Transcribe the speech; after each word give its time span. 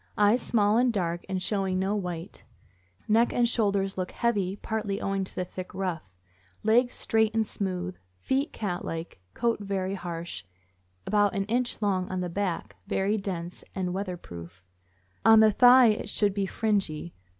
Eyes 0.17 0.41
small 0.41 0.77
and 0.77 0.91
dark, 0.91 1.23
and 1.29 1.43
showing 1.43 1.77
no 1.77 1.95
white. 1.95 2.43
Neck 3.07 3.31
and 3.31 3.47
shoulders 3.47 3.99
look 3.99 4.09
heavy, 4.13 4.55
partly 4.55 4.99
owing 4.99 5.23
to 5.23 5.35
the 5.35 5.45
thick 5.45 5.75
ruff; 5.75 6.09
legs 6.63 6.95
straight 6.95 7.31
and 7.35 7.45
smooth; 7.45 7.95
feet 8.17 8.51
cat 8.51 8.83
like; 8.83 9.19
coat 9.35 9.59
very 9.59 9.93
harsh, 9.93 10.43
about 11.05 11.35
an 11.35 11.45
inch 11.45 11.79
long 11.83 12.09
on 12.09 12.19
the 12.19 12.29
back, 12.29 12.77
very 12.87 13.15
dense, 13.15 13.63
and 13.75 13.93
weather 13.93 14.15
THE 14.15 14.23
SCHIPPERKE. 14.27 14.51
669 15.21 15.21
proof; 15.21 15.23
011 15.27 15.39
the 15.41 15.51
thigh 15.51 16.01
it 16.01 16.09
should 16.09 16.33
be 16.33 16.47
fringy. 16.47 17.13